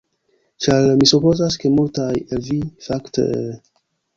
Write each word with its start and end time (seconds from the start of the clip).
Ĉar, 0.65 0.87
mi 1.01 1.09
supozas 1.11 1.59
ke 1.65 1.71
multaj 1.75 2.09
el 2.17 2.43
vi, 2.49 2.59
fakte... 2.87 3.29